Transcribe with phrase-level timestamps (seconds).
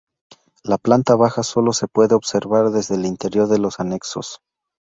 [0.63, 4.41] La planta baja solo se puede observar desde el interior de los anexos.